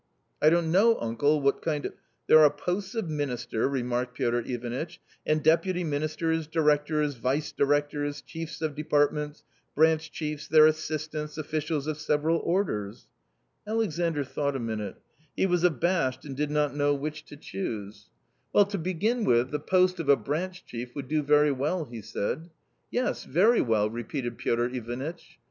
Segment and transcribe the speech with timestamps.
[0.41, 1.93] I don't know, uncle, what kind of
[2.27, 8.63] ""There are posts of minister," remarked Piotr Ivanitch, "and deputy ministers, directors, vice directors, chiefs
[8.63, 9.43] of departments,
[9.75, 13.05] branch chiefs, their assistants, officials of several orders."
[13.67, 14.95] Alexandr thought a minute.
[15.37, 17.95] He was abashed and did not know which to choose.
[17.95, 20.95] \S A COMMON STORY 55" Well, to begin with the post of a branch chief
[20.95, 22.49] would do very well," he said."
[22.99, 25.37] Yes, very well!" repeated Piotr Ivanitch.